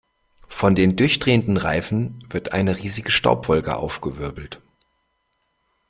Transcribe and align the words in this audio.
Von 0.47 0.73
den 0.73 0.95
durchdrehenden 0.95 1.57
Reifen 1.57 2.23
wird 2.27 2.53
eine 2.53 2.75
riesige 2.75 3.11
Staubwolke 3.11 3.75
aufgewirbelt. 3.77 4.59